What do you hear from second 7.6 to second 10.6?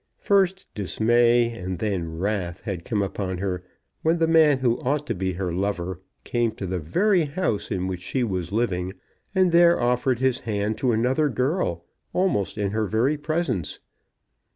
in which she was living, and there offered his